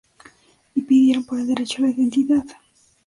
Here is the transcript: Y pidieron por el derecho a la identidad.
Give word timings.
Y 0.73 0.81
pidieron 0.81 1.25
por 1.25 1.39
el 1.39 1.45
derecho 1.45 1.77
a 1.77 1.85
la 1.85 1.91
identidad. 1.91 2.45